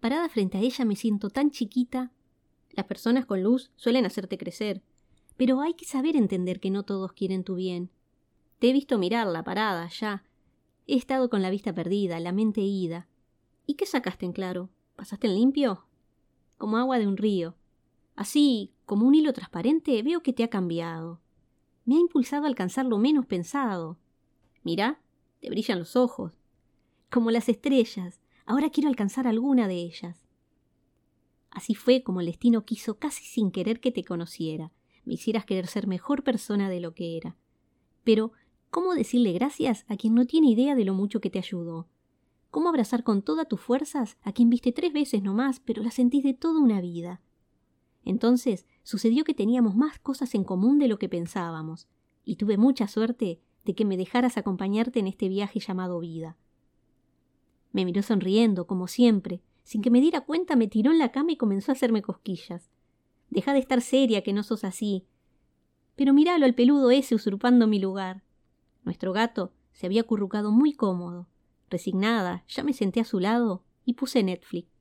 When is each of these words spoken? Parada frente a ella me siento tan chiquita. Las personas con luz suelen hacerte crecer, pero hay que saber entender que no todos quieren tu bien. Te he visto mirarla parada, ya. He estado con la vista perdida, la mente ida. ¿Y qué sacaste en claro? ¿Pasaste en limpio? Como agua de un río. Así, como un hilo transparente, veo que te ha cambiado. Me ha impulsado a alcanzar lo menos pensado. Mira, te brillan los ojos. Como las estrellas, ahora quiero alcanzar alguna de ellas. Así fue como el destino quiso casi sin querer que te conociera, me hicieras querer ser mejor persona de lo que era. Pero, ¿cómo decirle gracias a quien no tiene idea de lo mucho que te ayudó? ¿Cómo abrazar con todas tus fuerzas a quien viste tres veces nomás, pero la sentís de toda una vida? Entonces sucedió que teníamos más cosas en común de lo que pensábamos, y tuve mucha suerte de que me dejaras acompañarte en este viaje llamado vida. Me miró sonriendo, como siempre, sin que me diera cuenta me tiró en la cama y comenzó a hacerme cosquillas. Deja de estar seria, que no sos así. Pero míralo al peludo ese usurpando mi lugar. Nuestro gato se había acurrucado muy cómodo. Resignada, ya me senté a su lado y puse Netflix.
Parada 0.00 0.28
frente 0.28 0.58
a 0.58 0.60
ella 0.62 0.84
me 0.84 0.96
siento 0.96 1.28
tan 1.28 1.50
chiquita. 1.50 2.10
Las 2.70 2.86
personas 2.86 3.26
con 3.26 3.42
luz 3.42 3.70
suelen 3.76 4.06
hacerte 4.06 4.38
crecer, 4.38 4.82
pero 5.36 5.60
hay 5.60 5.74
que 5.74 5.84
saber 5.84 6.16
entender 6.16 6.58
que 6.58 6.70
no 6.70 6.82
todos 6.84 7.12
quieren 7.12 7.44
tu 7.44 7.54
bien. 7.54 7.90
Te 8.58 8.70
he 8.70 8.72
visto 8.72 8.98
mirarla 8.98 9.44
parada, 9.44 9.88
ya. 9.88 10.24
He 10.86 10.96
estado 10.96 11.28
con 11.30 11.42
la 11.42 11.50
vista 11.50 11.74
perdida, 11.74 12.18
la 12.20 12.32
mente 12.32 12.62
ida. 12.62 13.08
¿Y 13.66 13.74
qué 13.74 13.86
sacaste 13.86 14.26
en 14.26 14.32
claro? 14.32 14.70
¿Pasaste 14.96 15.26
en 15.26 15.34
limpio? 15.34 15.86
Como 16.58 16.76
agua 16.76 16.98
de 16.98 17.06
un 17.06 17.16
río. 17.16 17.54
Así, 18.16 18.72
como 18.86 19.06
un 19.06 19.14
hilo 19.14 19.32
transparente, 19.32 20.02
veo 20.02 20.22
que 20.22 20.32
te 20.32 20.44
ha 20.44 20.48
cambiado. 20.48 21.20
Me 21.84 21.96
ha 21.96 22.00
impulsado 22.00 22.44
a 22.44 22.48
alcanzar 22.48 22.86
lo 22.86 22.98
menos 22.98 23.26
pensado. 23.26 23.98
Mira, 24.62 25.00
te 25.40 25.48
brillan 25.48 25.78
los 25.78 25.96
ojos. 25.96 26.32
Como 27.10 27.30
las 27.30 27.48
estrellas, 27.48 28.20
ahora 28.50 28.70
quiero 28.70 28.88
alcanzar 28.88 29.28
alguna 29.28 29.68
de 29.68 29.76
ellas. 29.76 30.26
Así 31.52 31.76
fue 31.76 32.02
como 32.02 32.18
el 32.18 32.26
destino 32.26 32.64
quiso 32.64 32.98
casi 32.98 33.24
sin 33.24 33.52
querer 33.52 33.78
que 33.78 33.92
te 33.92 34.02
conociera, 34.02 34.72
me 35.04 35.14
hicieras 35.14 35.44
querer 35.44 35.68
ser 35.68 35.86
mejor 35.86 36.24
persona 36.24 36.68
de 36.68 36.80
lo 36.80 36.92
que 36.92 37.16
era. 37.16 37.36
Pero, 38.02 38.32
¿cómo 38.68 38.94
decirle 38.94 39.32
gracias 39.32 39.84
a 39.86 39.96
quien 39.96 40.16
no 40.16 40.26
tiene 40.26 40.50
idea 40.50 40.74
de 40.74 40.84
lo 40.84 40.94
mucho 40.94 41.20
que 41.20 41.30
te 41.30 41.38
ayudó? 41.38 41.86
¿Cómo 42.50 42.68
abrazar 42.68 43.04
con 43.04 43.22
todas 43.22 43.46
tus 43.46 43.60
fuerzas 43.60 44.18
a 44.22 44.32
quien 44.32 44.50
viste 44.50 44.72
tres 44.72 44.92
veces 44.92 45.22
nomás, 45.22 45.60
pero 45.60 45.84
la 45.84 45.92
sentís 45.92 46.24
de 46.24 46.34
toda 46.34 46.60
una 46.60 46.80
vida? 46.80 47.20
Entonces 48.04 48.66
sucedió 48.82 49.22
que 49.22 49.34
teníamos 49.34 49.76
más 49.76 50.00
cosas 50.00 50.34
en 50.34 50.42
común 50.42 50.80
de 50.80 50.88
lo 50.88 50.98
que 50.98 51.08
pensábamos, 51.08 51.86
y 52.24 52.34
tuve 52.34 52.56
mucha 52.56 52.88
suerte 52.88 53.40
de 53.64 53.74
que 53.76 53.84
me 53.84 53.96
dejaras 53.96 54.36
acompañarte 54.36 54.98
en 54.98 55.06
este 55.06 55.28
viaje 55.28 55.60
llamado 55.60 56.00
vida. 56.00 56.36
Me 57.72 57.84
miró 57.84 58.02
sonriendo, 58.02 58.66
como 58.66 58.88
siempre, 58.88 59.40
sin 59.62 59.82
que 59.82 59.90
me 59.90 60.00
diera 60.00 60.22
cuenta 60.22 60.56
me 60.56 60.66
tiró 60.66 60.90
en 60.90 60.98
la 60.98 61.12
cama 61.12 61.32
y 61.32 61.36
comenzó 61.36 61.70
a 61.70 61.74
hacerme 61.74 62.02
cosquillas. 62.02 62.70
Deja 63.30 63.52
de 63.52 63.60
estar 63.60 63.80
seria, 63.80 64.22
que 64.22 64.32
no 64.32 64.42
sos 64.42 64.64
así. 64.64 65.04
Pero 65.94 66.12
míralo 66.12 66.46
al 66.46 66.54
peludo 66.54 66.90
ese 66.90 67.14
usurpando 67.14 67.66
mi 67.66 67.78
lugar. 67.78 68.22
Nuestro 68.84 69.12
gato 69.12 69.52
se 69.72 69.86
había 69.86 70.00
acurrucado 70.00 70.50
muy 70.50 70.72
cómodo. 70.72 71.28
Resignada, 71.68 72.44
ya 72.48 72.64
me 72.64 72.72
senté 72.72 73.00
a 73.00 73.04
su 73.04 73.20
lado 73.20 73.62
y 73.84 73.94
puse 73.94 74.22
Netflix. 74.22 74.79